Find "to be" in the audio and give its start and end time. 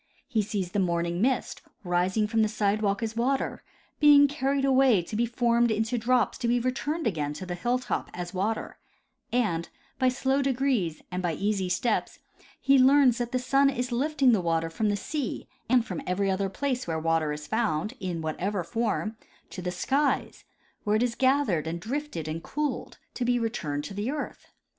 5.03-5.27, 6.39-6.59, 23.13-23.37